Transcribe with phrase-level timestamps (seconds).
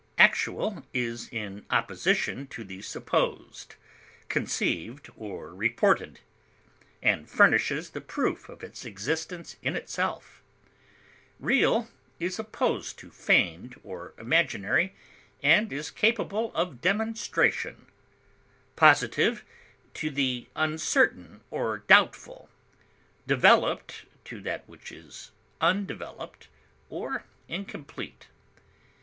[0.17, 3.75] Actual is in opposition to the supposed,
[4.29, 6.19] conceived, or reported,
[7.03, 10.41] and furnishes the proof of its existence in itself;
[11.39, 11.87] real
[12.19, 14.95] is opposed to feigned or imaginary,
[15.43, 17.85] and is capable of demonstration;
[18.75, 19.45] positive,
[19.93, 22.49] to the uncertain or doubtful;
[23.27, 25.29] developed, to that which is
[25.61, 26.47] undeveloped
[26.89, 28.25] or incomplete.